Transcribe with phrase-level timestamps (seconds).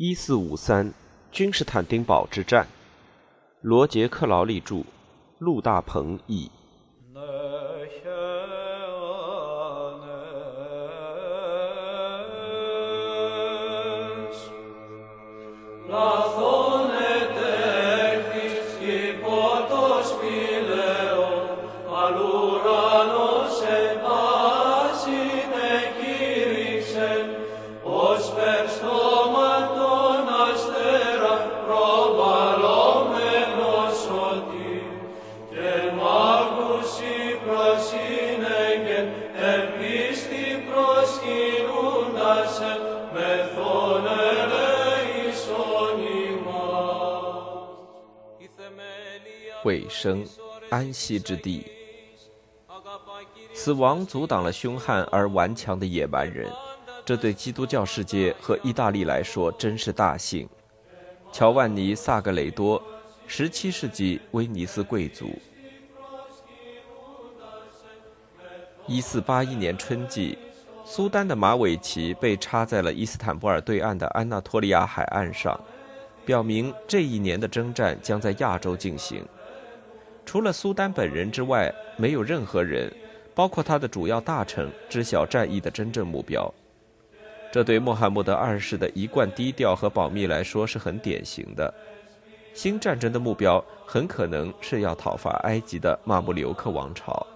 [0.00, 0.94] 一四五三，
[1.32, 2.68] 君士坦丁堡之战。
[3.62, 4.84] 罗杰·克劳利著，
[5.40, 6.48] 陆大鹏译。
[49.88, 50.24] 生，
[50.70, 51.64] 安息之地。
[53.54, 56.50] 死亡阻挡了凶悍而顽强的野蛮人，
[57.04, 60.48] 这对基督教世界和意大利来说真是大幸。
[61.32, 62.82] 乔万尼·萨格雷多，
[63.26, 65.30] 十七世纪威尼斯贵族。
[68.86, 70.38] 一四八一年春季，
[70.84, 75.60] 苏丹的马尾旗被插在了伊斯坦布尔对岸的安纳托利亚海岸上，
[76.24, 79.26] 表明这一年的征战将在亚洲进行。
[80.28, 82.92] 除了苏丹本人之外，没有任何人，
[83.34, 86.52] 包括他的主要大臣，知晓战役的真正目标。
[87.50, 91.72] 这对穆罕默德二世的一贯低调和保密来说是很典型的。
[92.52, 97.26] 新战争的目标很可能是要讨伐埃及的马穆留克王朝。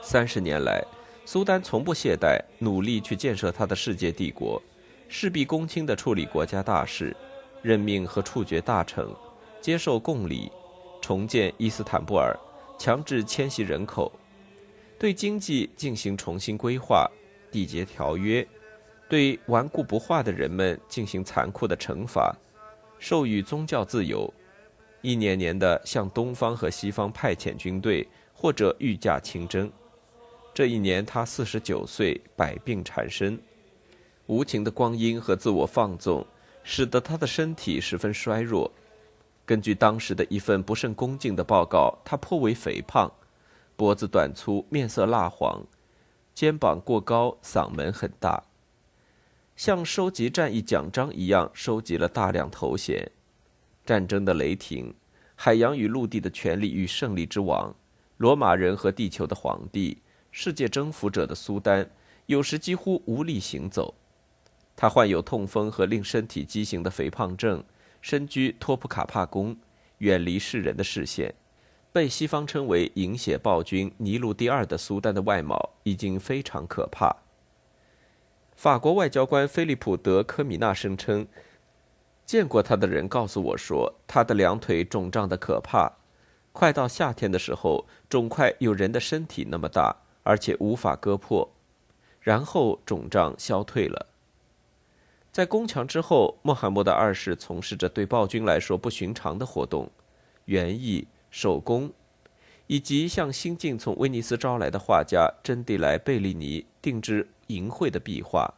[0.00, 0.80] 三十年来，
[1.24, 4.62] 苏丹从不懈怠，努力去建设他的世界帝国，
[5.08, 7.16] 事必躬亲地处理国家大事，
[7.62, 9.04] 任命和处决大臣，
[9.60, 10.52] 接受贡礼。
[11.06, 12.36] 重建伊斯坦布尔，
[12.76, 14.10] 强制迁徙人口，
[14.98, 17.08] 对经济进行重新规划，
[17.52, 18.44] 缔结条约，
[19.08, 22.34] 对顽固不化的人们进行残酷的惩罚，
[22.98, 24.28] 授予宗教自由，
[25.00, 28.04] 一年年的向东方和西方派遣军队
[28.34, 29.70] 或者御驾亲征。
[30.52, 33.40] 这一年他四十九岁，百病缠身，
[34.26, 36.26] 无情的光阴和自我放纵，
[36.64, 38.68] 使得他的身体十分衰弱。
[39.46, 43.10] 根据当时的一份不甚恭敬的报告，他颇为肥胖，
[43.76, 45.64] 脖子短粗，面色蜡黄，
[46.34, 48.42] 肩膀过高，嗓门很大，
[49.54, 53.12] 像收集战役奖章一样收集了大量头衔：
[53.84, 54.92] 战争的雷霆、
[55.36, 57.72] 海洋与陆地的权力与胜利之王、
[58.16, 60.02] 罗马人和地球的皇帝、
[60.32, 61.88] 世界征服者的苏丹，
[62.26, 63.94] 有时几乎无力行走。
[64.74, 67.62] 他患有痛风和令身体畸形的肥胖症。
[68.06, 69.56] 身居托普卡帕宫，
[69.98, 71.34] 远离世人的视线，
[71.92, 77.16] 被西方称为“饮血暴君”尼禄第二的苏丹的外貌已经非常可怕。
[78.54, 81.26] 法国外交官菲利普·德科米纳声称，
[82.24, 85.94] 见过他的人告诉我说，他的两腿肿胀的可怕，
[86.52, 91.52] 快到夏天的时候，肿块有人的身体那么大，而且无法割破，
[92.20, 94.06] 然后肿胀消退了。
[95.36, 99.90] 在攻墙之后，穆罕默德二世从事着对暴君来说不寻常的活动：
[100.46, 101.92] 园艺、手工，
[102.68, 108.54] 以及向新晋从威尼斯招来的画家真蒂莱·贝利尼定制淫秽的壁画。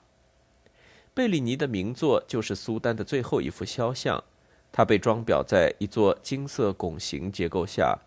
[1.13, 4.23] 贝利尼的名作就是苏丹的最后一幅肖像，
[4.71, 7.99] 它被装裱在一座金色拱形结构下，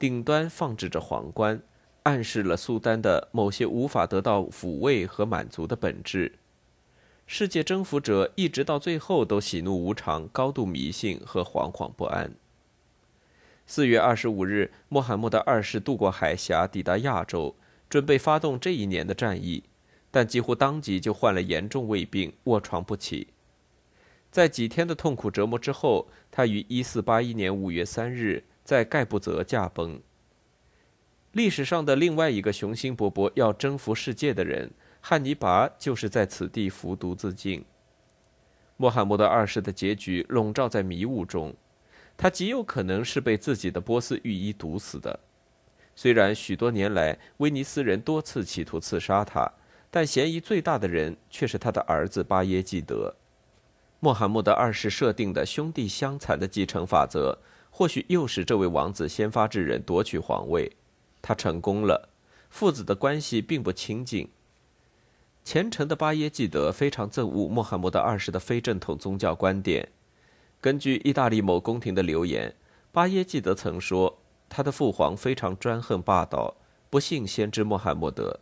[0.00, 1.62] 顶端放置着皇冠，
[2.02, 6.32] 暗示了苏丹的某些无法得到抚慰和满足的本质。
[7.28, 12.32] 世界征服者一直到最后都喜怒无常、高度迷信和惶惶不安。
[13.66, 17.56] 四月二十五日，穆罕默德二世渡过海峡，抵达亚洲，
[17.90, 19.64] 准备发动这一年的战役，
[20.12, 23.26] 但几乎当即就患了严重胃病，卧床不起。
[24.30, 30.00] 在几天的痛苦折磨之后，他于一四八一年五月三日在盖布泽驾崩。
[31.32, 34.70] 历史上的另外一个雄心勃勃要征服世界的人。
[35.08, 37.64] 汉尼拔就是在此地服毒自尽。
[38.76, 41.54] 穆罕默德二世的结局笼罩在迷雾中，
[42.16, 45.20] 他极有可能是被自己的波斯御医毒死的。
[45.94, 49.48] 虽然许多年来威尼斯人多次企图刺杀他，
[49.92, 53.14] 但嫌疑最大的人却是他的儿子巴耶济德。
[54.00, 57.38] 穆罕默德二世设定的兄弟相残的继承法则，
[57.70, 60.72] 或许诱使这位王子先发制人夺取皇位。
[61.22, 62.08] 他成功了，
[62.50, 64.28] 父子的关系并不亲近。
[65.46, 69.90] 虔诚的巴耶济德非常憎恶穆罕默德二世的非正统宗教观点。
[70.60, 72.52] 根据意大利某宫廷的流言，
[72.90, 76.56] 巴耶济德曾说，他的父皇非常专横霸道，
[76.90, 78.40] 不信先知穆罕默德。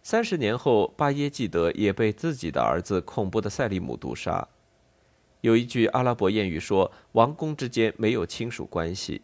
[0.00, 4.46] 三十年后，巴耶济德也被自己的儿子恐怖的塞利姆毒杀。
[5.40, 9.22] 有一句阿拉伯谚语说：“王公之间没有亲属关系。”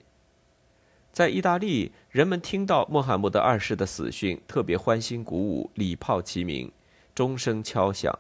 [1.17, 6.71] 在意大利，人们听到穆罕默德二世的死讯，特别欢欣鼓舞，礼炮齐鸣，
[7.15, 8.19] 钟声敲响。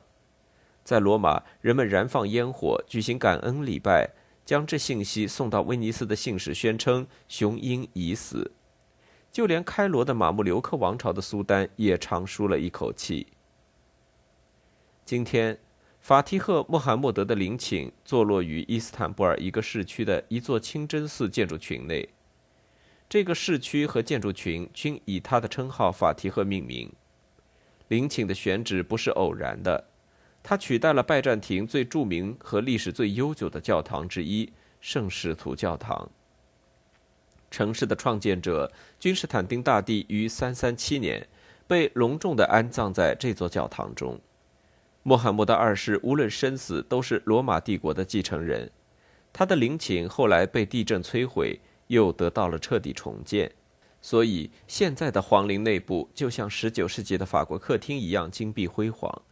[0.82, 4.08] 在罗马，人们燃放烟火，举行感恩礼拜，
[4.46, 8.52] 将这信息送到威尼斯的信使，宣称雄鹰已死。
[9.30, 13.26] 就连开罗的马穆留克王朝的苏丹也长舒了一口气。
[15.04, 15.58] 今天，
[16.00, 22.08] 法提赫·穆罕默德的陵寝坐落于伊斯坦布尔一个市区的一座清真寺建筑群内。
[23.08, 26.92] 这个市区和建筑群均以他的称号法提赫命名。
[27.88, 29.84] 陵寝的选址不是偶然的，
[30.42, 36.10] 它取代了拜占庭最著名和历史最悠久的教堂之一——圣使徒教堂。
[37.48, 41.28] 城市的创建者君士坦丁大帝于337年
[41.68, 44.20] 被隆重地安葬在这座教堂中。
[45.04, 48.68] 穆罕默德二世无论生死都是罗马帝国的继承人。
[49.32, 51.60] 他的陵寝后来被地震摧毁。
[51.88, 53.52] 又得到了彻底重建，
[54.00, 59.22] 所以现在的皇陵内部就像19世纪的法国客厅一样金碧辉煌，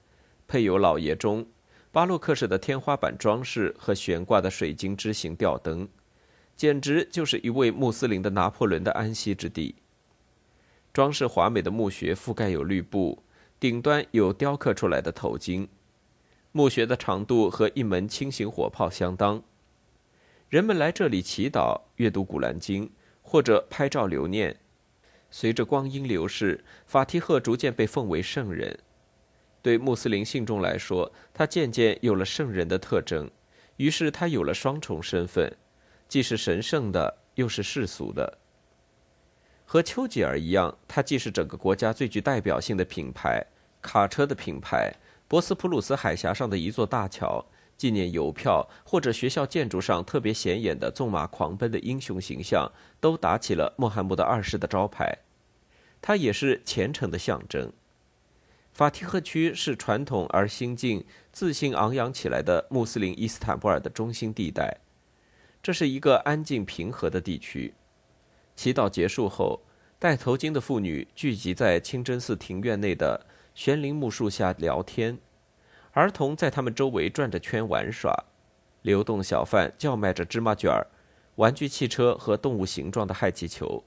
[0.46, 1.46] 配有老爷钟、
[1.90, 5.88] 巴洛克式的天花板装饰和悬挂的水晶枝形吊灯，
[6.56, 9.74] 简直就是一位穆斯林的拿破仑的安息之地。
[10.92, 13.22] 装饰华美的墓穴覆盖有绿布，
[13.58, 15.66] 顶端有雕刻出来的头巾，
[16.52, 19.42] 墓穴的长度和一门轻型火炮相当。
[20.54, 22.86] 人们来这里祈祷、阅读《古兰经》
[23.22, 24.56] 或者拍照留念。
[25.28, 28.78] 随着光阴流逝，法提赫逐渐被奉为圣人。
[29.60, 33.28] 对穆斯林信众来说，他渐渐有了圣人的特征，
[33.78, 35.52] 于是他有了双重身份，
[36.06, 38.38] 既是神圣的，又是世俗的。
[39.64, 43.44] 和丘吉尔一样，他既是整个国家最具代表性的品牌——
[43.82, 44.94] 卡车的品牌，
[45.26, 47.44] 博斯普鲁斯海峡上的一座大桥。
[47.76, 55.18] 纪念邮票或者学校建筑上特别显眼的纵马狂奔的英雄形象，都打起了穆罕默德二世的招牌。
[56.00, 57.72] 他也是虔诚的象征。
[58.72, 64.78] 法提赫区是传统而新晋、自信昂扬起来的穆斯林伊斯坦布尔的中心地带。
[65.62, 67.72] 这是一个安静平和的地区。
[68.56, 69.62] 祈祷结束后，
[69.98, 73.24] 戴头巾的妇女聚集在清真寺庭院内的
[73.54, 75.18] 悬铃木树下聊天。
[75.94, 78.12] 儿童在他们周围转着圈玩耍，
[78.82, 80.88] 流动小贩叫卖着芝麻卷儿、
[81.36, 83.84] 玩具汽车和动物形状的氦气球。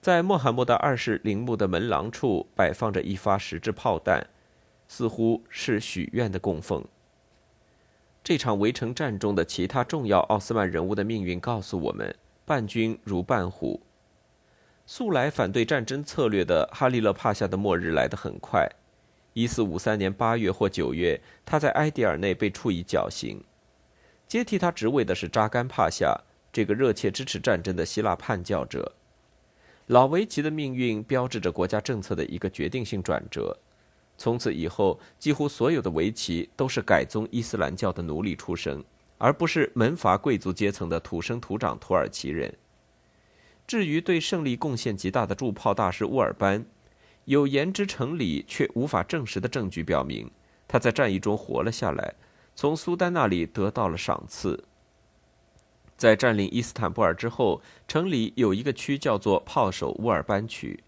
[0.00, 4.24] 在穆罕默德二世陵墓的门廊处摆放着一发石质炮弹，
[4.86, 6.84] 似乎是许愿的供奉。
[8.22, 12.14] 这场围城战中的其他重要奥斯曼人物的命运告诉我们：
[12.44, 13.82] 伴君如伴虎。
[14.86, 18.70] 素来反对战争策略的哈利勒帕夏的末日来得很快。
[19.32, 23.42] 一四五三年八月或九月，他在埃迪尔内被处以绞刑。
[24.26, 26.20] 接替他职位的是扎干帕夏，
[26.52, 28.92] 这个热切支持战争的希腊叛教者。
[29.86, 33.56] 老维奇的命运标志着国家政策的一个决定性转折。
[34.16, 38.84] 从此以后，几乎所有的维奇都是改宗伊斯兰教的奴隶出身，
[39.18, 42.52] 而不是门阀贵族阶层的土生土长土耳其人。
[43.66, 46.66] 至于对胜利贡献极大的驻炮大使乌尔班。
[47.26, 50.30] 有言之成理却无法证实的证据表明，
[50.66, 52.14] 他在战役中活了下来，
[52.56, 54.64] 从苏丹那里得到了赏赐。
[55.96, 60.82] 在占领伊斯坦布尔之后，城里有一个区叫做炮手乌尔班区，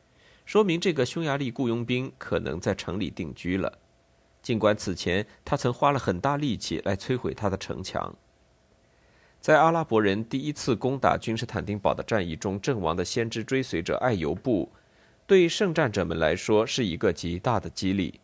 [0.47, 3.79] 说明这个匈牙利雇佣兵可能在城里定居了。
[4.41, 8.17] 尽管此前他曾花了很大力气来摧毁他的城墙。
[9.41, 14.73] 在阿拉伯人第一次攻打君士坦丁堡的战役中阵亡的先知追随者艾尤布。
[15.33, 18.21] 对圣战者们来说是一个极大的激励。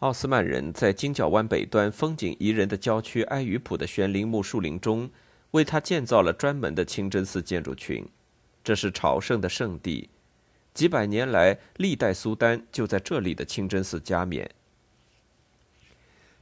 [0.00, 5.08] 奥斯曼人在金角湾北端风景宜人的郊区埃于普的悬铃木树林中，
[5.52, 8.06] 为他建造了专门的清真寺建筑群。
[8.62, 10.10] 这是朝圣的圣地，
[10.74, 14.50] 几百年来历代苏丹就在这里的清真寺加冕。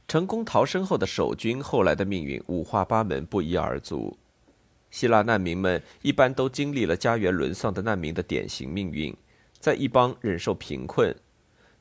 [0.09, 4.17] 成功逃生后的守军后来的命运五花八门，不一而足。
[4.91, 9.15] 希腊难民们一般都经历了家园沦丧的难民的典型命运。
[9.65, 11.15] 在一邦忍受贫困，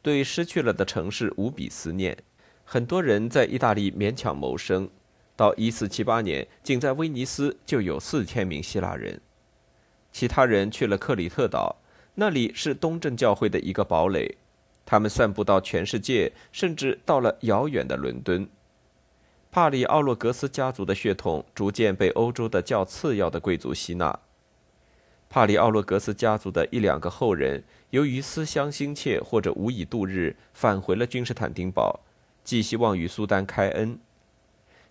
[0.00, 2.16] 对失去了的城市无比思念。
[2.64, 4.88] 很多人在意大利勉强谋生。
[5.36, 9.20] 到1478年，仅在威尼斯就有四千名希腊人。
[10.10, 11.76] 其他人去了克里特岛，
[12.14, 14.38] 那里是东正教会的一个堡垒。
[14.86, 18.48] 他们散布到全世界，甚至到了遥远的伦敦。
[19.50, 24.18] 帕里奥洛格斯家族的血统逐渐被欧洲的较次要的贵族吸纳。
[25.34, 31.98] 帕里奥洛格斯家族的一两个后人，由于思乡心切或者无以度日，返回了君士坦丁堡，
[32.44, 33.98] 寄希望与苏丹开恩。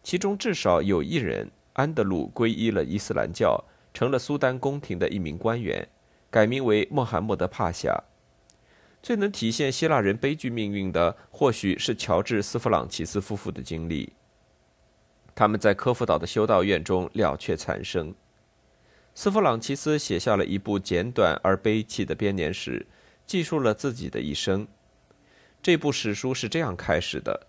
[0.03, 5.87] 其中至少有一人，安德鲁皈依了伊斯兰教，成了苏丹宫廷的一名官员，
[6.29, 8.03] 改名为穆罕默德帕夏。
[9.01, 14.11] 最能体现希腊人悲剧命运的，或许是乔治·斯弗朗奇斯夫妇的经历。
[15.33, 18.13] 他们在科夫岛的修道院中了却残生。
[19.15, 22.85] 斯弗朗奇斯写下了一部简短而悲戚的编年史，
[23.27, 24.67] 记述了自己的一生。
[25.61, 27.47] 这部史书是这样开始的：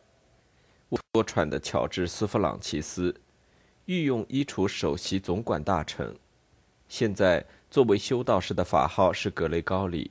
[0.90, 3.14] 我多舛的乔治·斯弗朗奇斯，
[3.86, 6.14] 御用衣橱首席总管大臣，
[6.86, 10.10] 现在作为修道士的法号是格雷高里。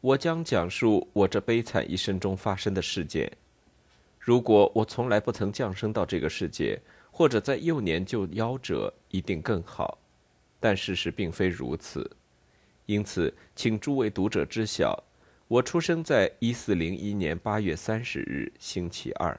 [0.00, 3.30] 我将讲述我这悲惨一生中发生的事件。
[4.18, 6.80] 如果我从来不曾降生到这个世界，
[7.10, 9.98] 或者在幼年就夭折，一定更好。
[10.64, 12.10] 但事实并非如此，
[12.86, 15.04] 因此，请诸位读者知晓，
[15.46, 19.38] 我出生在一四零一年八月三十日星期二。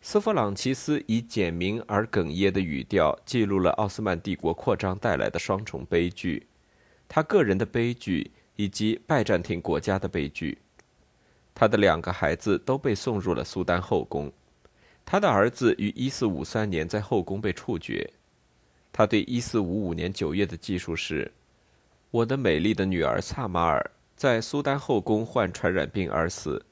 [0.00, 6.46] 斯弗朗奇斯以简明而哽咽的语调记录了奥斯曼帝国扩张带来的双重悲剧，
[7.06, 10.56] 他个人的悲剧以及拜占庭国家的悲剧。
[11.54, 14.32] 他的两个孩子都被送入了苏丹后宫，
[15.04, 18.10] 他的儿子于一四五三年在后宫被处决。
[18.92, 21.32] 他对1455年9月的记述是
[22.12, 26.62] ：“我的美丽的女儿萨马尔在苏丹后宫患传染病而死。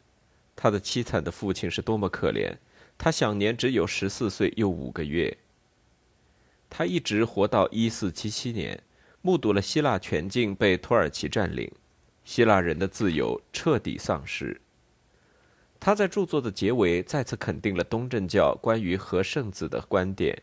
[0.55, 2.55] 他的凄惨的父亲是多么可怜！
[2.99, 5.35] 他享年只有14岁又五个月。
[6.69, 8.83] 他一直活到1477年，
[9.23, 11.73] 目睹了希腊全境被土耳其占领，
[12.23, 14.61] 希腊人的自由彻底丧失。
[15.81, 20.43] 他在著作的结尾再次肯定了东正教关于和圣子的观点。”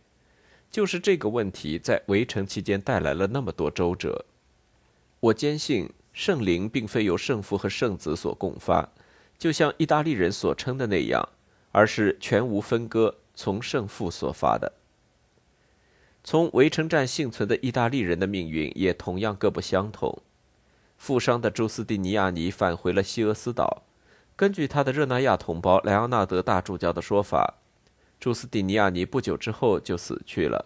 [0.69, 4.25] 就是这个问题在围城期间带来了那么多周折。
[5.19, 8.89] 我坚信圣灵并非由圣父和圣子所共发，
[9.37, 11.29] 就像意大利人所称的那样，
[11.71, 14.73] 而是全无分割从圣父所发的。
[16.23, 20.21] 从围城战幸存的意大利人的命运也同样各不相同。
[20.97, 23.83] 负伤的朱斯蒂尼亚尼返回了西俄斯岛，
[24.35, 27.55] 根据他的热那亚同胞莱昂纳德大主教的说法。
[28.19, 30.65] 朱斯蒂尼亚尼不久之后就死去了，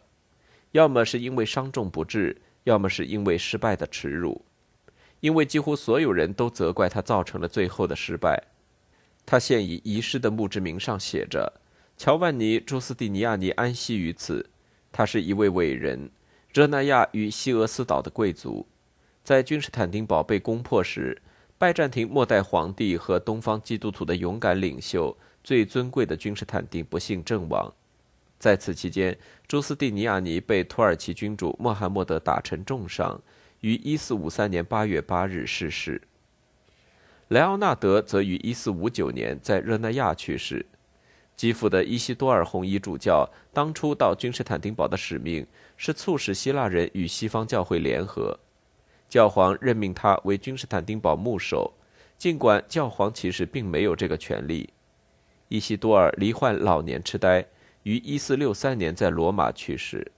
[0.71, 4.45] 要么是因为伤重不治，要么是因为失败的耻辱。
[5.19, 8.41] 因为几乎所有人都责怪他造成了最后的失败。
[9.25, 11.61] 他现已遗失的墓志铭上写着
[11.95, 14.49] ：“乔万尼·朱斯蒂尼亚尼安息于此。
[14.91, 16.09] 他是一位伟人，
[16.53, 18.67] 热那亚与西俄斯岛的贵族。
[19.23, 21.21] 在君士坦丁堡被攻破时，
[21.57, 27.73] 拜占庭末代皇帝和东方基督徒的勇敢领袖。”最尊贵的君士坦丁不幸阵亡，
[28.37, 29.17] 在此期间，
[29.47, 33.21] 朱斯蒂尼亚尼被土耳其君主穆罕默德打成重伤，
[33.61, 36.01] 于1453年8月8日逝世。
[37.29, 40.65] 莱奥纳德则于1459年在热那亚去世。
[41.35, 48.37] 基辅的伊西多尔红衣主教当初到君士坦丁堡的使命是促使希腊人与西方教会联合，
[49.09, 51.73] 教皇任命他为君士坦丁堡牧首，
[52.17, 54.69] 尽管教皇其实并没有这个权利。
[55.51, 57.45] 伊西多尔罹患老年痴呆，
[57.83, 60.09] 于1463年在罗马去世。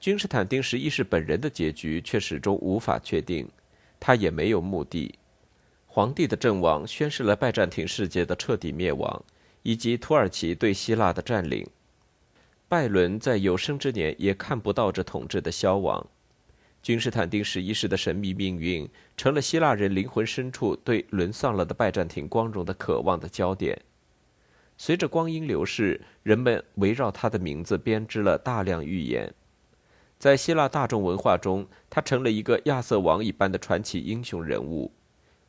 [0.00, 3.48] 君士坦丁十一世本人的结局却始终无法确定，
[4.00, 5.14] 他也没有墓地。
[5.86, 9.22] 皇帝的阵亡宣示了拜占庭世界的彻底灭亡，
[9.62, 11.64] 以及土耳其对希腊的占领。
[12.66, 16.04] 拜伦在有生之年也看不到这统治的消亡。
[16.82, 23.80] 君士坦丁十一世的神秘命运，成了希腊人灵魂深处对沦丧了的拜占庭光荣的渴望的焦点。
[24.84, 29.32] 随着光阴流逝，人们围绕他的名字编织了大量预言。
[30.18, 34.90] 在希腊大众文化中，他成了一个亚瑟王一般的传奇英雄人物，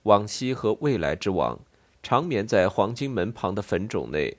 [0.04, 1.60] 往昔和未来之王，
[2.04, 4.38] 长眠在黄金门旁的坟冢内，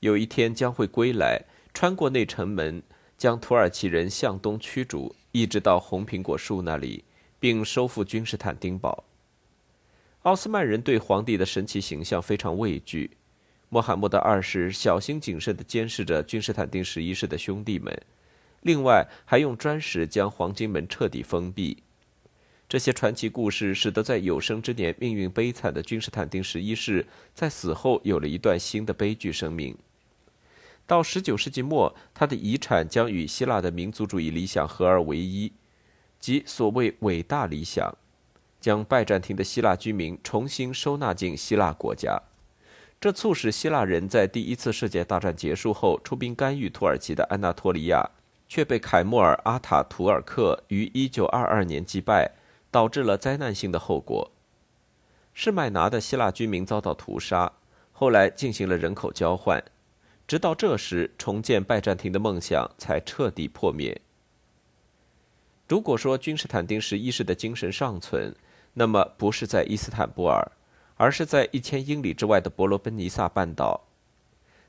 [0.00, 1.40] 有一天将会归来，
[1.72, 2.82] 穿过那城门，
[3.16, 7.02] 将土耳其人向东驱逐，一直到红苹果树那里，
[7.40, 9.04] 并收复君士坦丁堡。
[10.24, 13.10] 奥斯曼人对皇帝的神奇形象非常畏惧。
[13.74, 18.00] 穆罕默德二世小心谨慎地监视着君士坦丁十一世的兄弟们，
[18.60, 21.82] 另外还用砖石将黄金门彻底封闭。
[22.68, 27.04] 这些传奇故事使得在有生之年命运悲惨的君士坦丁十一世
[27.34, 29.76] 在死后有了一段新的悲剧生命。
[30.86, 35.50] 到十九世纪末，他的遗产将与希腊的民族主义理想合二为一，
[36.20, 37.92] 即所谓伟大理想，
[38.60, 42.22] 将拜占庭的希腊居民重新收纳进希腊国家。
[43.04, 48.08] 这促使希腊人在第一次世界大战结束后出兵干预土耳其的安纳托利亚，
[48.48, 52.32] 却被凯莫尔阿塔图尔克于1922年击败，
[52.70, 54.30] 导致了灾难性的后果。
[55.34, 57.52] 士麦拿的希腊居民遭到屠杀，
[57.92, 59.62] 后来进行了人口交换，
[60.26, 64.00] 直到这时，重建拜占庭的梦想才彻底破灭。
[65.68, 68.34] 如果说君士坦丁十一世的精神尚存，
[68.72, 70.50] 那么不是在伊斯坦布尔，
[71.04, 73.88] 而是在一千英里之外的伯罗奔尼撒半岛。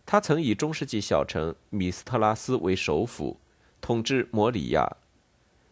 [0.05, 3.39] 他曾以中世纪小城米斯特拉斯为首府，
[3.79, 4.97] 统治摩里亚。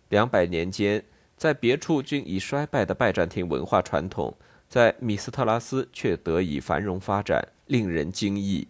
[0.08, 1.04] 两百年间，
[1.36, 4.38] 在别处均已衰败的拜占庭文化传统，
[4.70, 8.70] 在米斯特拉斯却得以繁荣发展，令人惊异。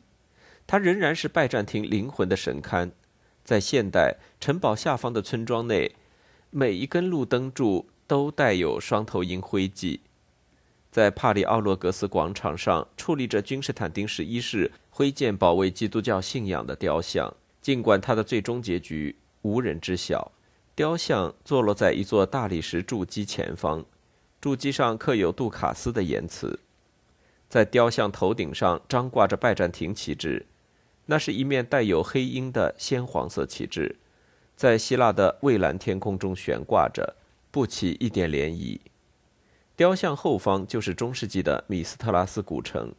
[0.65, 2.89] 它仍然是拜占庭灵魂的神龛，
[3.43, 5.95] 在现代城堡下方的村庄内。
[6.49, 10.01] 每一根路灯柱都带有双头鹰徽记，
[10.93, 17.35] 在帕里奥洛格斯广场上矗立着君士坦丁十一世挥剑保卫基督教信仰的雕像。
[17.63, 20.31] 尽管他的最终结局无人知晓，
[20.75, 23.83] 雕像坐落在一座大理石筑基前方，
[24.39, 26.59] 筑基上刻有杜卡斯的言辞。
[27.49, 30.45] 在雕像头顶上张挂着拜占庭旗帜，
[31.07, 33.95] 那是一面带有黑鹰的鲜黄色旗帜。
[34.55, 37.15] 在希腊的蔚蓝天空中悬挂着，
[37.49, 38.79] 不起一点涟漪。
[39.75, 42.93] 雕像后方就是中世纪的米斯特拉斯古城，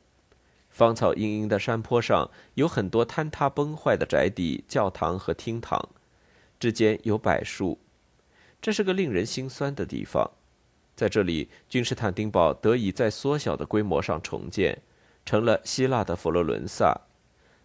[0.70, 5.88] 芳草茵茵的山坡上有很多坍塌崩坏的宅邸、教堂和厅堂，
[6.58, 7.78] 之间有柏树。
[8.60, 10.28] 这是个令人心酸的地方。
[10.96, 14.82] 在这里，君士坦丁堡得以在缩小的规模上重建，
[15.24, 17.02] 成了希腊的佛罗伦萨，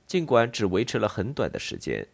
[0.06, 2.08] 尽管只维持了很短的时间。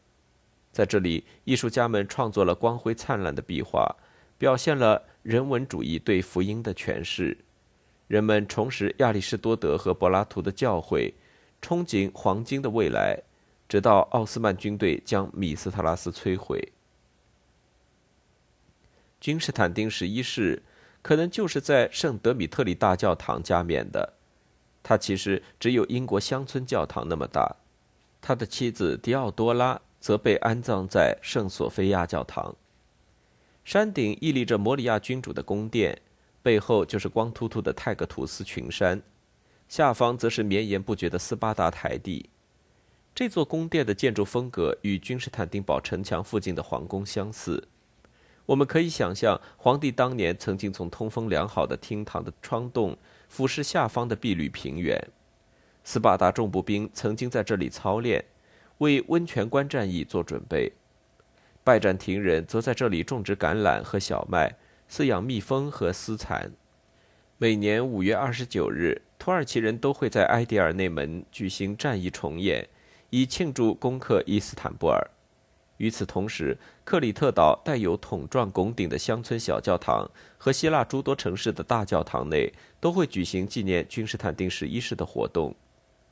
[0.71, 3.95] 在这里，艺术家们创作了光辉灿烂的壁画，
[4.37, 7.37] 表现了人文主义对福音的诠释。
[8.07, 11.13] 人们重拾亚里士多德和柏拉图的教诲，
[11.61, 13.23] 憧憬黄金的未来，
[13.67, 16.71] 直到奥斯曼军队将米斯特拉斯摧毁。
[19.19, 20.61] 君士坦丁十一世
[21.01, 24.13] 可能就是在圣德米特里大教堂加冕的，
[24.83, 27.55] 他其实只有英国乡村教堂那么大。
[28.21, 29.81] 他的妻子迪奥多拉。
[30.05, 32.55] 则被安葬在圣索菲亚教堂。
[33.65, 35.99] 山顶屹立着摩里亚君主的宫殿，
[36.43, 39.01] 背后就是光秃秃的泰格图斯群山，
[39.67, 42.29] 下方则是绵延不绝的斯巴达台地。
[43.15, 47.67] 这座宫殿的建筑风格与君士坦丁堡城墙附近的皇宫相似。
[48.45, 52.95] 我们可以想象，皇帝当年曾经从通风良好的厅堂的窗洞
[53.27, 54.95] 俯视下方的碧绿平原。
[55.83, 58.23] 斯巴达重步兵曾经在这里操练。
[58.79, 60.71] 为温泉关战役做准备，
[61.65, 64.55] 拜占庭人则在这里种植橄榄和小麦，
[64.87, 66.51] 饲养蜜蜂和丝蚕。
[67.39, 72.69] 每年五月二十九日，土耳其人都会在埃迪尔内门举行战役重演，
[73.09, 75.09] 以庆祝攻克伊斯坦布尔。
[75.77, 85.55] 与此同时，克里特岛带有筒状拱顶的乡村小教堂和希腊诸多城市的大教堂内都会举行纪念君士坦丁十一世的活动。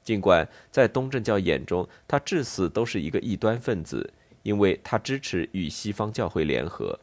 [0.03, 4.11] 尽管在东正教眼中，他至死都是一个异端分子，
[4.43, 6.99] 因为他支持与西方教会联合。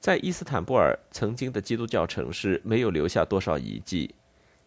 [0.00, 4.14] 在伊斯坦布尔，曾经的基督教城市没有留下多少遗迹，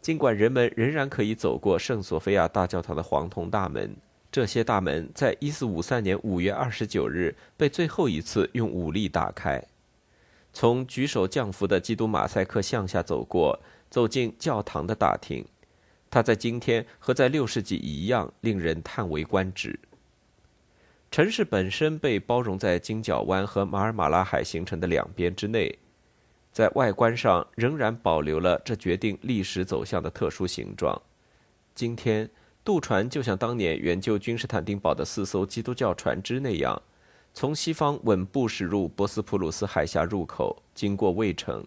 [0.01, 3.95] 尽管人们仍然可以走过圣索菲亚大教堂的黄铜大门。
[4.31, 9.63] 这些大门在1453年5月29日被最后一次用武力打开。
[10.53, 15.45] 从举手降服的基督马赛克向下走过，走进教堂的大厅。
[16.09, 19.79] 它在今天和在六世纪一样，令人叹为观止。
[21.09, 25.79] 城市本身被包容在金角湾和马尔马拉海形成的两边之内，
[26.51, 31.01] 在外观上仍然保留了这决定历史走向的特殊形状。
[31.73, 32.29] 今天，
[32.63, 36.79] 渡船就像当年援救君士坦丁堡的四艘基督教船只那样，
[37.33, 41.65] 从西方稳步驶入博斯普鲁斯海峡入口，经过卫城，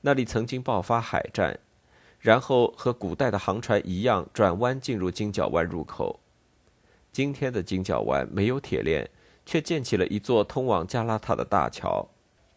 [0.00, 1.58] 那里曾经爆发海战。
[2.20, 6.20] 然后和古代的航船一样，转弯进入金角湾入口。
[7.12, 9.08] 今天的金角湾没有铁链，
[9.44, 12.08] 却建起了一座通往加拉塔的大桥。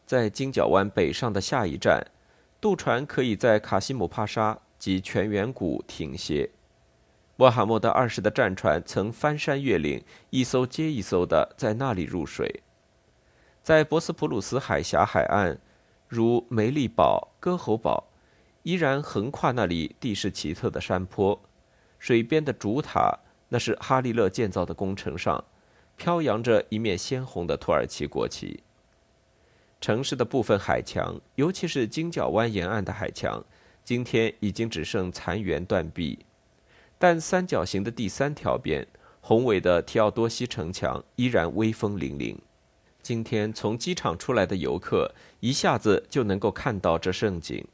[0.05, 2.01] 在金角湾北上的下一站，
[2.61, 6.49] 渡船可以在卡西姆帕沙及泉源谷停歇。
[7.35, 12.63] 穆罕默德二世的战船曾翻山越岭，一艘接一艘的在那里入水。
[13.61, 15.59] 在博斯普鲁斯海峡海岸，
[16.07, 18.05] 如梅利堡、歌喉堡。
[18.63, 21.39] 依然横跨那里地势奇特的山坡，
[21.99, 23.19] 水边的主塔，
[23.55, 25.41] 那是哈利勒建造的工程上，
[25.95, 28.61] 飘扬着一面鲜红的土耳其国旗。
[29.79, 33.41] 城市的部分海墙，尤其是金角湾沿岸的海墙，
[33.81, 36.19] 今天已经只剩残垣断壁，
[36.99, 38.85] 但三角形的第三条边，
[39.21, 42.35] 宏伟的提奥多西城墙依然威风凛凛。
[43.01, 47.65] 今天从机场出来的游客一下子就能够看到这盛景，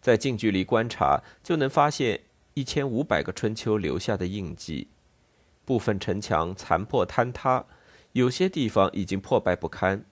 [0.00, 2.18] 在近距离观察就能发现
[2.54, 4.88] 一千五百个春秋留下的印记。
[5.64, 7.64] 部分城墙残破坍塌，
[8.12, 10.04] 有些地方已经破败不堪，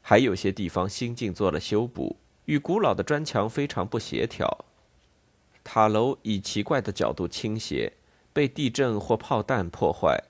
[0.00, 4.64] 还有些地方新近做了修补，与古老的砖墙非常不协调。
[5.62, 7.92] 塔楼以奇怪的角度倾斜，
[8.32, 10.24] 被地震或炮弹破坏，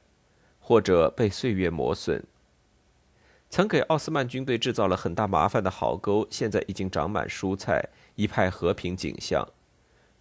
[0.60, 2.24] 或者被岁月磨损。
[3.48, 9.48] 曾给奥斯曼军队制造了很大麻烦的壕沟，现在已经长满蔬菜，一派和平景象。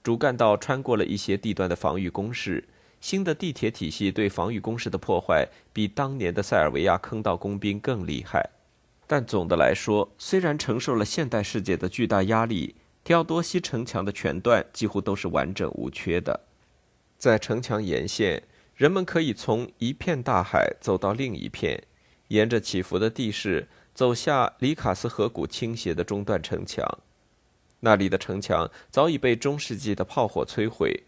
[0.02, 2.64] 主干道穿过了一些地段的防御工事。
[3.00, 8.50] 新的地铁体系对防御工事的破坏比当年的塞尔维亚坑道工兵更厉害，
[9.06, 16.42] 但总的来说，虽然承受了现代世界的巨大压力，提奥多西城墙的全段几乎都是完整无缺的。
[17.18, 18.44] 在城墙沿线，
[18.76, 21.84] 人们可以从一片大海走到另一片，
[22.28, 26.86] 沿着起伏的地势走下里卡斯河谷倾斜的中段城墙。
[27.80, 31.04] 那里的城墙早已被中世纪的炮火摧毁。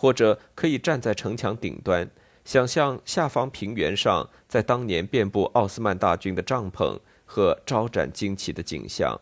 [0.00, 2.08] 或者可以站在城墙顶端，
[2.44, 9.20] 想象下方平原上在当年遍布奥斯曼大军的帐篷和招展惊奇的景象，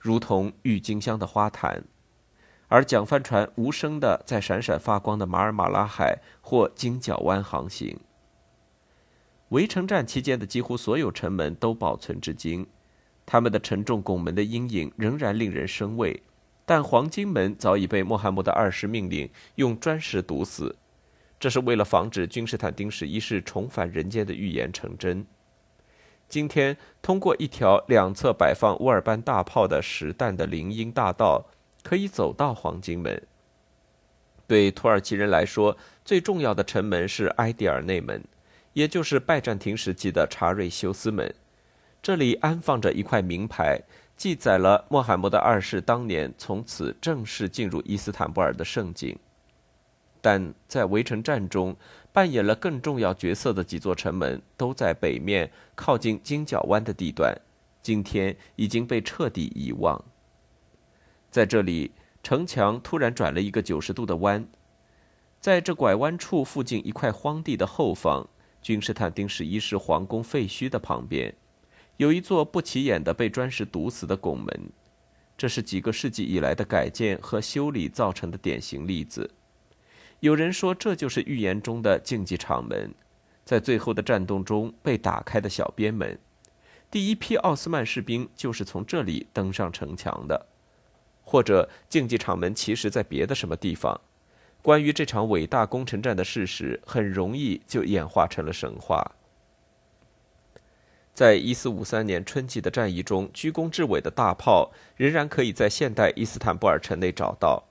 [0.00, 1.84] 如同郁金香的花坛，
[2.66, 8.00] 而桨帆船无声地在闪闪发光的马尔马拉海或金角湾航行。
[9.50, 12.66] 围城战期间的几乎所有城门都保存至今，
[13.24, 16.24] 他们的沉重拱门的阴影仍然令人生畏。
[16.68, 20.76] 但黄金门早已被穆罕默德二世命令用砖石堵死，
[21.40, 25.24] 这是为了防止君士坦丁十一世重返人间的预言成真。
[26.28, 31.46] 今天，通过一条两侧摆放乌尔班大炮的实弹的林荫大道，
[31.82, 33.26] 可以走到黄金门。
[34.46, 38.22] 对土耳其人来说，最重要的城门是埃迪尔内门，
[38.74, 41.34] 也就是拜占庭时期的查瑞修斯门。
[42.02, 43.80] 这里安放着一块名牌。
[44.18, 49.16] 记载了穆罕默德二世当年从此正式进入伊斯坦布尔的盛景，
[50.20, 51.76] 但在围城战中
[52.12, 57.32] 扮演了更重要角色的几座城门都在北面靠近金角湾的地段，
[57.80, 60.04] 今天已经被彻底遗忘。
[61.30, 64.48] 在这里，城墙突然转了一个九十度的弯，
[65.38, 68.28] 在这拐弯处附近一块荒地的后方，
[68.60, 71.32] 君士坦丁十一世皇宫废墟的旁边。
[71.98, 74.70] 有一座不起眼的被砖石堵死的拱门，
[75.36, 79.28] 这是几个世纪以来的改建和修理造成的典型例子。
[80.20, 82.94] 有人说，这就是预言中的竞技场门，
[83.44, 86.16] 在最后的战斗中被打开的小边门。
[86.88, 90.46] 第一批奥斯曼士兵就是从这里登上城墙的，
[91.24, 94.00] 或者竞技场门其实在别的什么地方。
[94.62, 99.16] 关于这场伟大攻城战的事实，很容易就演化成了神话。
[101.18, 107.64] 在一四五三年春季的战役中，居功至伟的大炮仍然可以在现代伊斯坦布尔城内找到。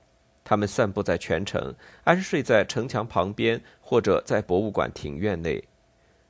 [0.44, 5.64] 它们散布在全城，安睡在城墙旁边，或者在博物馆庭院内。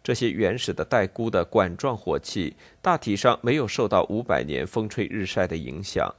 [0.00, 6.14] 这些原始的带箍的管状火器，大体上没有受到五百年风吹日晒的影响。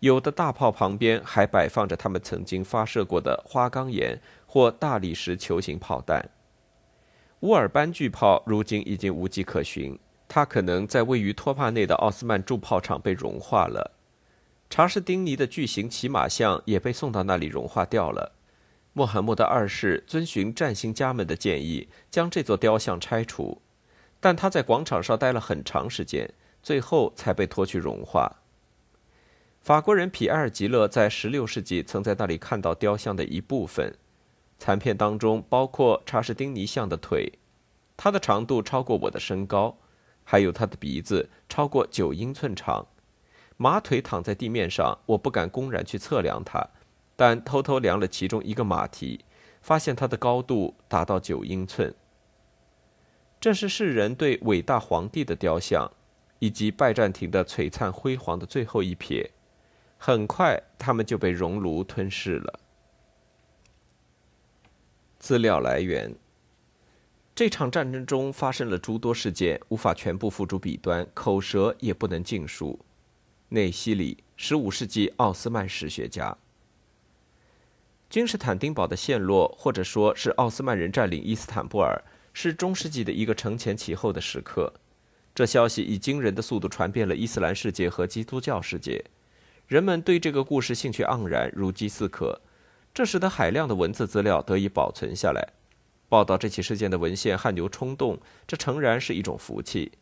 [0.00, 6.28] 有的大炮旁边还摆放着他们曾经发射过的花岗岩或大理石球形炮弹。
[7.40, 9.98] 乌尔班巨炮如今已经无迹可寻。
[10.32, 13.96] 它可能在位于托帕内的奥斯曼铸炮厂被融化了，
[14.70, 18.30] 查士丁尼的巨型骑马像也被送到那里融化掉了。
[18.92, 23.60] 穆罕默德二世遵循占星家们的建议，将这座雕像拆除，
[24.20, 28.36] 但他在广场上待了很长时间，最后才被拖去融化。
[29.60, 33.96] 法国人皮埃尔吉勒在16世纪曾在那里看到雕像的一部分，
[34.60, 37.32] 残片当中包括查士丁尼像的腿，
[37.96, 39.76] 它的长度超过我的身高。
[40.30, 42.86] 还有他的鼻子超过九英寸长，
[43.56, 46.64] 马腿躺在地面上，我不敢公然去测量它，
[47.16, 49.24] 但偷偷量了其中一个马蹄，
[49.60, 51.92] 发现它的高度达到九英寸。
[53.40, 55.90] 这是世人对伟大皇帝的雕像，
[56.38, 59.28] 以及拜占庭的璀璨辉煌的最后一瞥。
[59.98, 62.60] 很快，他们就被熔炉吞噬了。
[65.18, 66.14] 资料来源。
[67.34, 72.78] 这场战争中发生了诸多事件，无法全部付诸笔端，口舌也不能尽述。
[73.48, 76.36] 内西里，十五世纪奥斯曼史学家。
[78.10, 84.72] 君士坦丁堡的陷落，或者说是奥斯曼人占领伊斯坦布尔，是中世纪的一个承前启后的时刻。
[85.34, 89.04] 这消息以惊人的速度传遍了伊斯兰世界和基督教世界，
[89.68, 92.40] 人们对这个故事兴趣盎然，如饥似渴，
[92.92, 95.54] 这使得海量的文字资料得以保存下来。
[96.10, 99.92] 报道这起事件的文献汗牛充栋，这诚然是一种福气。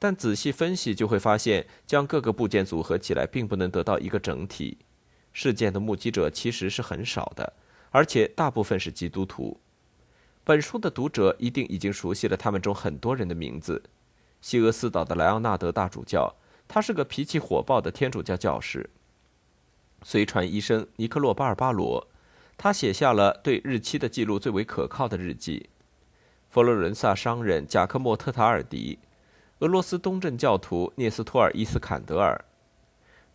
[0.00, 4.78] 但仔细分析就会发现，将各个部件组合起来，并不能得到一个整体。
[5.32, 7.52] 事件的目击者其实是很少的，
[7.90, 9.60] 而且大部分是基督徒。
[10.42, 13.82] 本书的读者一定已经熟悉了他们中很多人的名字：
[14.40, 16.34] 西俄斯岛的莱昂纳德大主教，
[16.66, 18.88] 他是个脾气火爆的天主教教士；
[20.02, 22.08] 随船医生尼克洛巴尔巴罗，
[22.58, 25.68] 他写下了对日期的记录最为可靠的日记；
[26.50, 28.98] 佛罗伦萨商人贾克莫特塔尔迪。
[29.60, 32.44] 俄罗斯东正教徒涅斯托尔·伊斯坎德尔，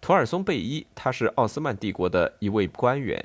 [0.02, 3.22] 图尔松贝伊，他是奥斯曼帝国的一位官员，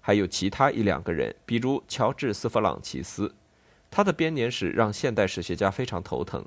[0.00, 3.32] 还有其他一两个人，比如乔治·斯弗朗奇斯，
[3.88, 6.44] 他的编年史让现代史学家非常头疼。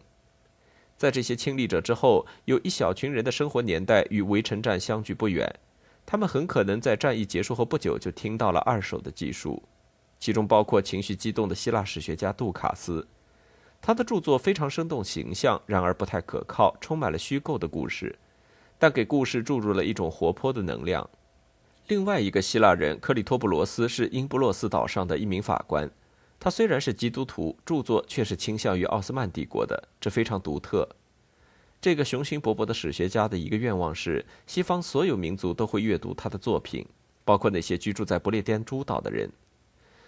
[0.98, 5.54] 在这些亲历者之后，有一小群人的生活年代与围城战相距不远，
[6.06, 9.63] 他们很可能在战役结束后不久就听到了二手的技术，
[10.20, 13.08] 其中包括情绪激动的希腊史学家杜卡斯。
[13.82, 18.18] 他的著作非常生动形象，然而不太可靠，充满了虚构的故事，
[18.80, 21.10] 但给故事注入了一种活泼的能量。
[21.88, 25.92] 另外一个希腊人克里托布罗斯是英布洛斯岛上的一名法官，
[26.39, 30.88] 他虽然是基督徒，著作却是倾向于奥斯曼帝国的，这非常独特。
[31.84, 36.86] 这个雄心勃勃的史学家的一个愿望是，西方所有民族都会阅读他的作品，
[37.26, 39.30] 包括那些居住在不列颠诸岛的人。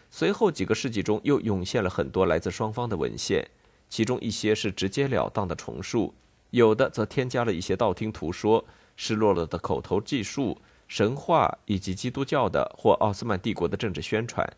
[0.09, 3.45] 随后几个世纪中，又涌现了很多来自双方的文献。
[3.89, 6.13] 其中一些是直截了当的重述，
[6.51, 8.63] 有的则添加了一些道听途说、
[8.95, 10.57] 失落了的口头记述、
[10.87, 14.49] 神话以及基督教的或奥斯曼帝国的政治宣传，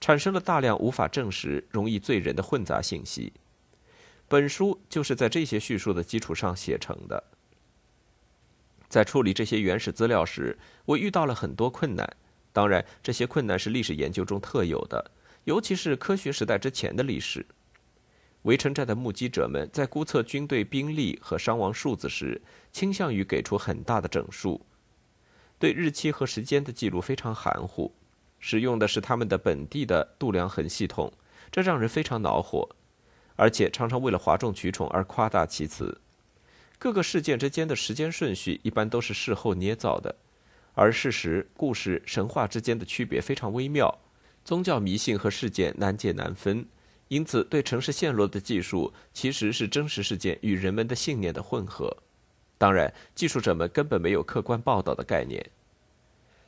[0.00, 3.32] 产生了大量无法证实、容易醉人的混杂信息。
[4.34, 7.22] 本书就是在这些叙述的基础上写成的。
[8.88, 12.16] 在处理这些原始资料时，我遇到了很多困难。
[12.52, 15.12] 当然，这些困难是历史研究中特有的，
[15.44, 17.46] 尤其是科学时代之前的历史。
[18.42, 22.42] 围城战的目击者们在估测军队兵力和伤亡数字时，
[22.72, 24.60] 倾向于给出很大的整数，
[25.60, 27.94] 对日期和时间的记录非常含糊，
[28.40, 31.12] 使用的是他们的本地的度量衡系统，
[31.52, 32.68] 这让人非常恼火，
[33.36, 36.00] 而且常常为了哗众取宠而夸大其词。
[36.78, 40.14] 各个事件之间的时间顺序一般都是事后捏造的，
[40.74, 43.98] 而事实、故事、神话之间的区别非常微妙，
[44.44, 46.66] 宗教迷信和事件难解难分。
[47.08, 51.96] 因此，对城市陷落的技术其实是真实事件与人们的信念的混合。
[52.56, 55.50] 当然，技术者们根本没有客观报道的概念。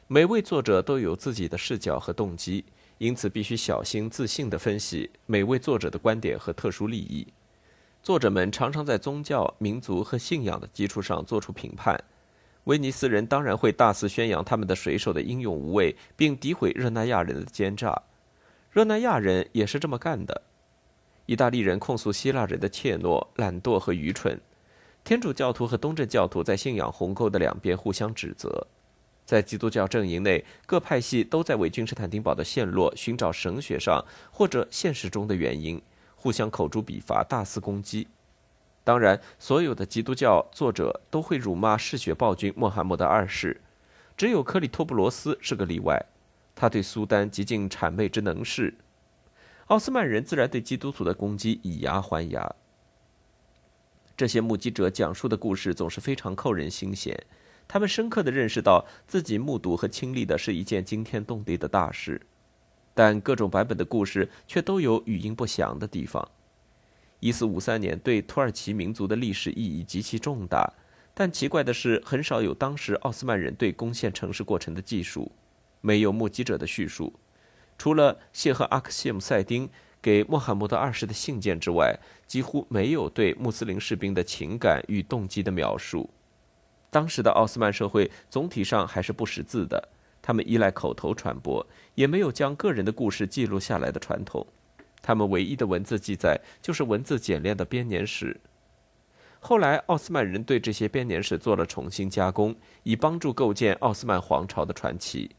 [0.08, 2.64] 每位作者都有自己的视角和动机，
[2.98, 7.26] 因此必须小心自信地分析每位作者的观点和特殊利益。
[8.02, 12.02] 作者们常常在宗教、民族和信仰的基础上做出评判。
[12.64, 18.02] 威尼斯人当然会大肆宣扬他们的水手的英勇无畏，并诋毁热那亚人的奸诈。
[18.70, 20.42] 热那亚人也是这么干的。
[21.26, 24.40] 意大利人控诉希腊人的怯懦、懒惰和愚蠢，
[25.04, 28.66] 天主教徒和东正教徒在信仰鸿沟的两边互相指责，
[29.26, 35.82] 在基督教阵营内，各派系都在为君士坦丁堡的陷落寻找神学上或者现实中的原因，
[36.14, 38.06] 互相口诛笔伐、大肆攻击。
[38.84, 43.60] 当然，所有的基督教作者都会辱骂嗜血暴君穆罕默德二世，
[44.16, 46.06] 只有克里托布罗斯是个例外，
[46.54, 48.72] 他对苏丹极尽谄媚之能事。
[49.66, 52.54] 奥斯曼人自然对基督徒的攻击以牙还牙。
[54.16, 57.20] 这些目击者讲述的故事总是非常扣人心弦，
[57.68, 62.20] 他们深刻的认识到自己目睹和亲历的是一件惊天动地的大事，
[62.94, 66.28] 但各种版本的故事却都有语音不详的地方。
[67.20, 70.72] 一四五三年对土耳其民族的历史意义极其重大，
[71.12, 75.32] 但奇怪的是，很少有当时奥斯曼人对攻陷城市过程的记述，
[75.80, 77.12] 没有目击者的叙述。
[77.78, 79.68] 除了谢赫阿克谢姆塞丁
[80.00, 86.08] 给穆罕默德二世的信件之外，几乎没有对穆斯林士兵的情感与动机的描述。
[86.96, 89.90] 当时的奥斯曼社会总体上还是不识字的，
[90.22, 94.46] 他们依赖口头传播，也没有将个人的故事记录下来的传统。
[95.02, 98.40] 他们唯一的文字记载就是文字简练的编年史。
[99.40, 105.30] 后来，奥斯曼人对这些编年史做了重新加工，以帮助构建奥斯曼皇朝的传奇。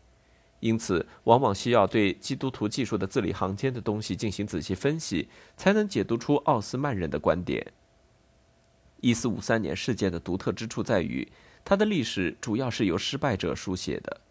[0.60, 7.74] 因此，往往需要对基督徒技术的字里行间的东西进行仔细分析，才能解读出奥斯曼人的观点。
[9.00, 11.28] 一四五三年事件的独特之处在于，
[11.70, 14.22] 它的历史主要是由失败者书写的。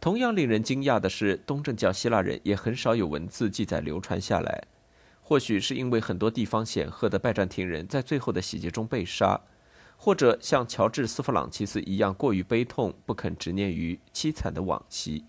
[0.00, 4.64] 同样令人惊讶的是，东正教希腊人也很少有文字记载流传下来，
[5.22, 9.40] 或许是因为很多地方显赫的拜占庭人在最后的洗劫中被杀。
[9.96, 15.24] 或者像乔治·斯弗朗奇斯一样过于悲痛，不肯执念于凄惨的往昔。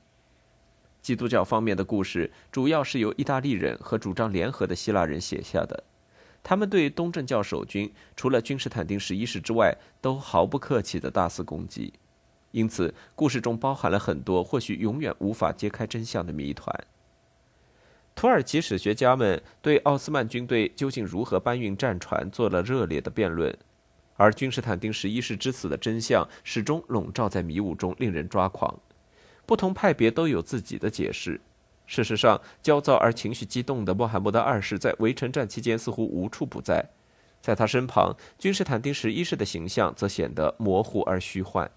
[1.04, 5.84] 基督教方面的故事主要是由意大利人和主张联合的希腊人写下的，
[6.42, 11.94] 他们对东正教守军除了君士坦丁十一世之外，都毫不客气的大肆攻击。
[12.52, 16.74] 因此，故事中包含了很多或许永远无法揭开真相的谜团。
[18.16, 23.56] 土耳其史学家们对奥斯曼军队究竟如何搬运战船做了热烈的辩论，
[24.16, 28.80] 而君士坦丁十一世之死的真相始终笼罩在迷雾中，令人抓狂。
[29.46, 31.40] 不同派别都有自己的解释。
[31.90, 36.88] 事实上，焦躁而情绪激动的穆罕默德二世在围城战期间似乎无处不在，
[37.42, 41.72] 在他身旁，君士坦丁十一世的形象则显得模糊而虚幻。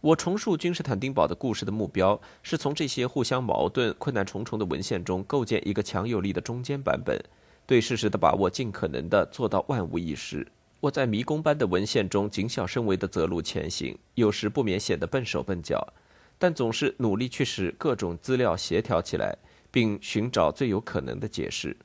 [0.00, 7.22] 我重述君士坦丁堡的故事的目标，是从这些互相矛盾、困难重重的文献中构建一个强有力的中间版本，
[7.66, 10.46] 对事实的把握尽可能的做到万无一失。
[10.80, 15.92] 我在迷宫般的文献中谨小慎微的择路前行，有时不免显得笨手笨脚，
[16.38, 19.38] 但总是努力去使各种资料协调起来，
[19.70, 21.76] 并寻找最有可能的解释。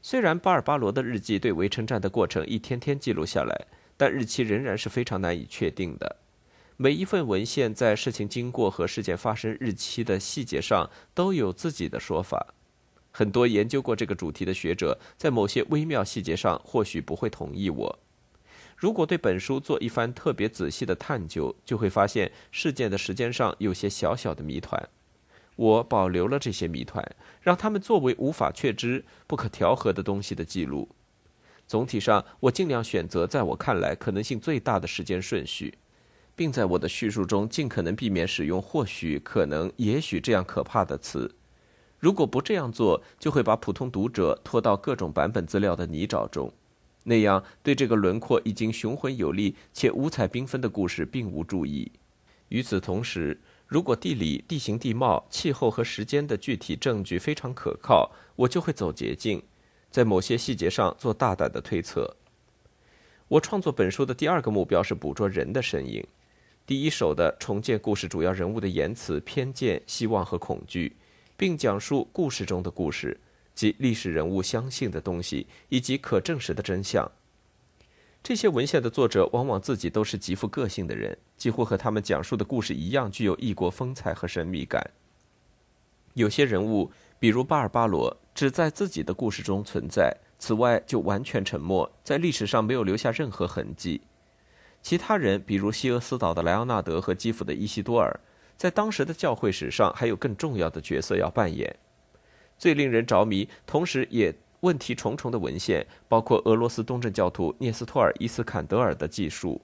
[0.00, 6.16] 虽然巴尔巴罗的日记对围城战的过程一天天记录下来，但日期仍然是非常难以确定的。
[6.76, 12.54] 每一份文献在事情经过和事件发生日期的细节上都有自己的说法。
[13.12, 17.98] 很多研究过这个主题的学者在某些微妙细节上或许不会同意我。
[18.82, 24.88] 如果对本书做一番特别仔细的探究，就会发现事件的时间上有些小小的谜团。
[25.54, 30.88] 我保留了这些谜团，让他们作为无法确知、不可调和的东西的记录。
[31.68, 35.74] 总体上，我尽量选择在我看来可能性最大的时间顺序。
[36.34, 41.32] 并在我的叙述中尽可能避免使用“或许”“可能”“也许”这样可怕的词。
[42.00, 46.52] 如果不这样做，就会把普通读者拖到各种版本资料的泥沼中，
[47.04, 51.90] 那样对这个轮廓已经雄浑有力且五彩缤纷的故事并无注意。
[52.48, 59.42] 与此同时，如果地理、地形地貌、气候和时间的具体证据非常可靠，我就会走捷径，
[59.90, 62.16] 在某些细节上做大胆的推测。
[63.28, 66.06] 我创作本书的第二个目标是捕捉人的身影。
[66.66, 70.94] 第一手的重建故事主要人物的言辞、偏见、希望和恐惧，
[71.36, 73.18] 并讲述故事中的故事
[73.54, 77.10] 及历史人物相信的东西以及可证实的真相。
[78.22, 84.90] 这些文献的作者往往自己都是极富个性的人，几乎和他们讲述的故事一样具有异国风采和神秘感。
[86.14, 94.02] 有些人物，比如巴尔巴罗，只在自己的故事中存在，此外就完全沉默，在历史上没有留下任何痕迹。
[94.82, 98.20] 其他人，比如西俄斯岛的莱昂纳德和基辅的伊西多尔，
[98.56, 101.74] 在当时的教会史上还有更重要的角色要扮演。
[102.62, 109.60] 最令人着迷，同时也问题重重的文献，包括俄罗斯东正教徒涅斯托尔·伊斯坎德尔的记述。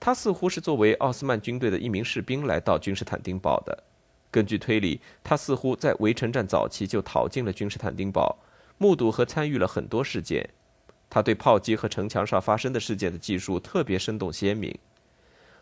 [0.00, 3.82] 他似乎是作为奥斯曼军队的一名士兵来到君士坦丁堡的。
[4.30, 8.38] 根据推理，他似乎在围城战早期就逃进了君士坦丁堡，
[8.78, 10.48] 目睹和参与了很多事件。
[11.10, 14.74] 他对炮击和城墙上发生的事件的记述特别生动鲜明。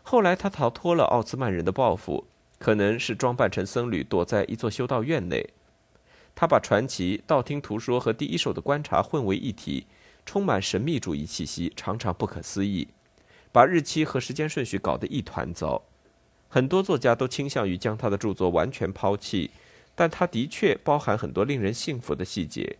[0.01, 2.25] 后来，他逃脱了奥斯曼人的报复，
[2.57, 5.49] 可能是装扮成僧侣躲在一座修道院内。
[6.35, 9.85] 他把传奇、道听途说和第一手的观察混为一体，
[10.25, 12.87] 充满神秘主义气息，常常不可思议，
[13.51, 15.83] 把日期和时间顺序搞得一团糟。
[16.49, 19.51] 很多作家都倾向于将他的著作完全抛弃，
[19.95, 22.77] 但他的确包含很多令人信服的细节。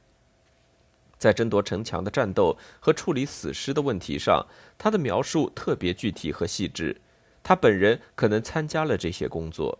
[1.17, 4.45] 在争夺城墙的战斗和处理死尸的问题上，
[4.77, 6.99] 他的描述特别具体和细致。
[7.41, 9.79] 他本人可能参加了这些工作，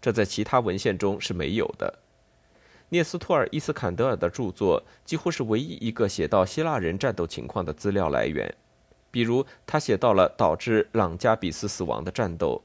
[0.00, 1.98] 这在其他文献中是没有的。
[2.90, 8.54] 涅斯托尔·伊斯坎德尔的著作几乎是唯一一个写到希腊人战斗情况的资料来源，
[9.10, 12.62] 比如他写到了导致朗加比斯死亡的战斗。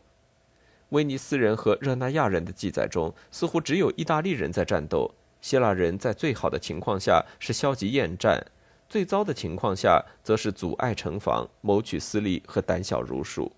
[0.89, 5.13] 威尼斯人和热那亚人的记载中，似乎只有意大利人在战斗。
[5.41, 8.45] 希腊人在最好的情况下是消极厌战，
[8.87, 13.51] 最糟的情况下则是阻碍城防、谋取私利和胆小如鼠。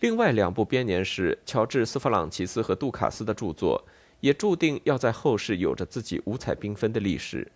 [0.00, 3.82] 另外两部编年史，乔治·斯弗朗奇斯和杜卡斯的著作，
[4.20, 7.50] 也注定要在后世有着自己五彩缤纷的历史。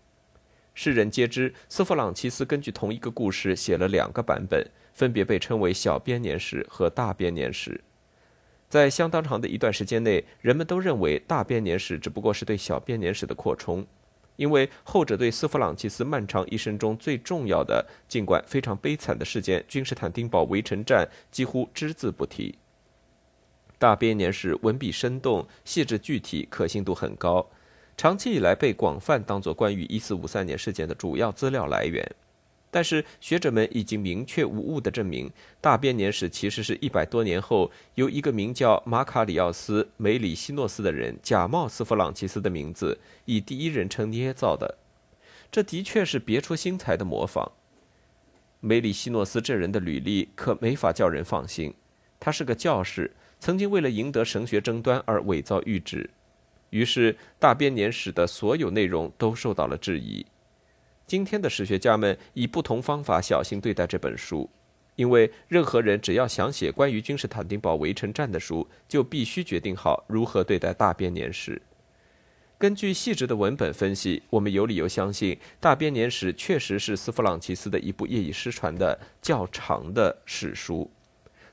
[0.74, 7.82] 世人皆知，斯弗朗奇斯根据同一个故事写了两个版本，分别被称为小编年史和大编年史。
[8.70, 13.86] 在相当长的一段时间内，人们都认为大编年史只不过是对小编年史的扩充，
[14.36, 22.54] 因为后者对斯弗朗奇斯漫长一生中最重要的、尽管非常悲惨的事件——君士坦丁堡围城战几乎只字不提。
[23.82, 27.44] 大编年史文笔生动、细致具体、可信度很高，
[27.96, 32.08] 长期以来被广泛当作关于1453年事件的主要资料来源。
[32.70, 35.28] 但是学者们已经明确无误地证明，
[35.60, 44.78] 大编年史其实是一百多年后由一个名叫马卡里奥斯·梅里希诺斯的人假冒斯弗朗奇斯的名字，以第一人称捏造的。
[45.50, 47.50] 这的确是别出心裁的模仿。
[48.60, 51.74] 梅里希诺斯这人的履历可没法叫人放心。
[52.20, 53.10] 他是个教士，
[53.42, 56.08] 曾经为了赢得神学争端而伪造谕旨，
[56.70, 60.24] 于是大编年史的所有内容都受到了质疑。
[61.08, 64.48] 今天的史学家们以不同方法小心对待这本书，
[64.94, 71.60] 因为任何人只要想写关于君士坦丁堡围城战的书，就必须决定好如何对待大编年史。
[72.56, 80.88] 根据细致的文本分析，我们有理由相信，《大编年史》确实是斯弗朗奇斯的一部业已失传的较长的史书。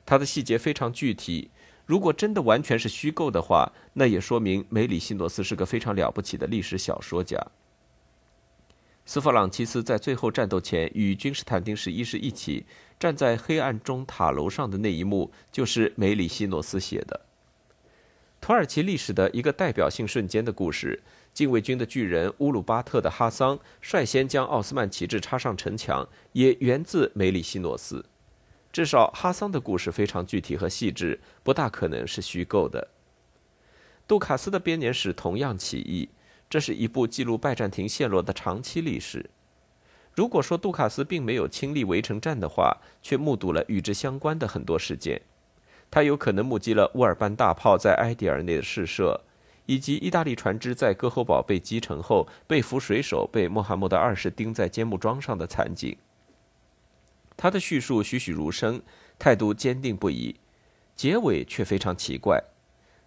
[0.06, 1.50] 它的细节非常具体。
[1.90, 7.36] 如果真的完全是虚构的话，那也说明梅里希诺斯是个非常了不起的历史小说家。
[9.04, 12.64] 斯弗朗奇斯在最后战斗前与君士坦丁十一世一起
[12.96, 17.22] 站在黑暗中塔楼上的那一幕，就是梅里希诺斯写的。
[18.40, 21.02] 土耳其历史的一个代表性瞬间的故事，
[21.34, 28.04] 禁卫军的巨人乌鲁巴特的哈桑率先将奥斯曼旗帜插上城墙，也源自梅里希诺斯。
[28.72, 32.88] 至少哈桑的故事非常具体和细致，不大可能是虚构的。
[34.06, 36.08] 杜卡斯的编年史同样奇异，
[36.48, 39.30] 这是一部记录拜占庭陷落的长期历史。
[40.14, 45.22] 如果说杜卡斯并没有亲历围城战的话，却目睹了与之相关的很多事件。
[45.90, 49.20] 他有可能目击了乌尔班大炮在埃迪尔内的试射，
[49.66, 55.96] 以及意大利船只在哥侯堡被击沉后被俘水手被穆罕默德二世钉在尖木桩上的惨景。
[57.42, 58.82] 他的叙述栩栩如生，
[59.18, 60.36] 态度坚定不移，
[60.94, 62.38] 结尾却非常奇怪。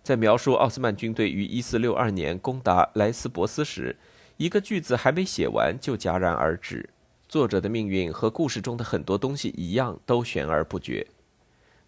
[0.01, 3.95] 在描述奥斯曼军队于1462年攻打莱斯博斯时，
[4.37, 6.89] 一个句子还没写完就戛然而止。
[7.29, 11.05] 作者的命运和故事中的很多东西一样，都悬而不决。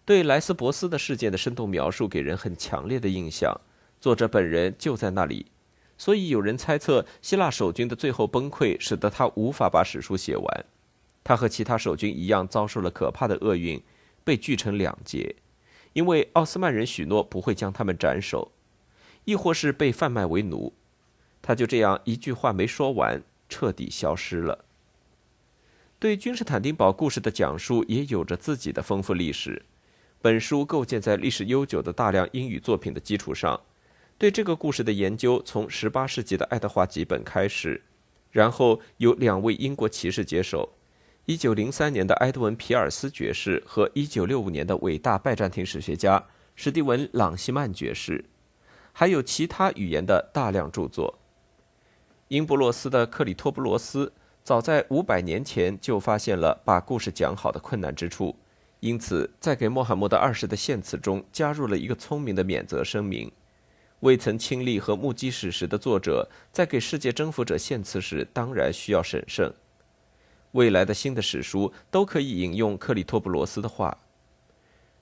[0.04, 3.60] 对莱斯博斯的事件的生动描述给人很强烈的印象，
[4.00, 5.46] 作者本人就在那里，
[5.98, 10.64] 所以有人猜测希腊守军的最后崩溃使得他无法把史书写完。
[11.26, 13.82] 他和其他守军一样遭受了可怕的厄运，
[14.22, 15.34] 被锯成两截，
[15.92, 18.52] 因为奥斯曼人许诺不会将他们斩首，
[19.24, 20.72] 亦或是被贩卖为奴。
[21.42, 24.64] 他就这样一句话没说完，彻底消失了。
[25.98, 29.64] 对君士坦丁堡故事的讲述也有着自己的丰富历史。
[30.22, 33.60] 本书构建在历史悠久的大量英语作品的基础上，
[34.16, 37.82] 对这个故事的研究从18世纪的爱德华·吉本开始，
[38.30, 40.75] 然后由两位英国骑士接手
[41.26, 46.24] ：1903年的埃德文·皮尔斯爵士和1965年的伟大拜占庭史学家
[46.54, 48.24] 史蒂文·朗西曼爵士，
[48.92, 51.18] 还有其他语言的大量著作。
[52.28, 54.12] 英布洛斯的克里托布罗斯
[54.42, 58.36] 早在500年前就发现了把故事讲好的困难之处。
[58.80, 63.32] 因此，在给穆罕默德二世的献词中加入了一个聪明的免责声明：
[64.00, 69.52] 未曾亲历和目击史实的作者，在给世界征服者献词时，当然需要审慎。
[70.56, 73.96] 未来的新的史书都可以引用克里托布罗斯的话。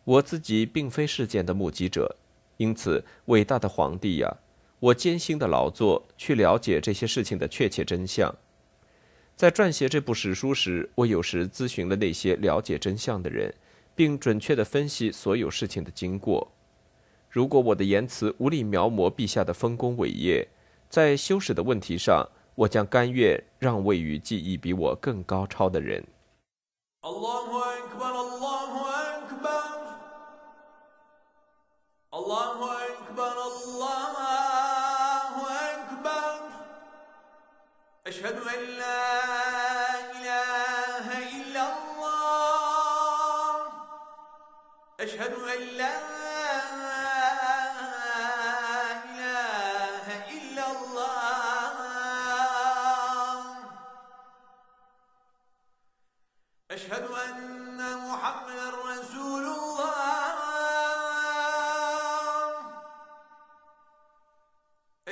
[0.04, 2.16] 我自己并非事件的目击者，
[2.58, 4.36] 因此，伟大的皇帝呀，
[4.78, 8.34] 我艰辛的劳作去了解这些事情的确切真相。
[9.34, 13.54] 在撰写这部史书时，我有时咨询了那些了解真相的人。
[13.96, 16.50] 并准确地分析所有事情的经过。
[17.30, 20.48] 如果我的言辞无力描摹陛下的丰功伟业，
[20.88, 26.03] 在修史的问题上，我将甘愿让位于技艺比我更高超的人。
[44.99, 46.12] أشهد أن لا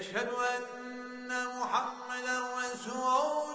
[0.03, 1.29] أشهد أن
[1.59, 2.27] محمد
[2.59, 3.52] رسول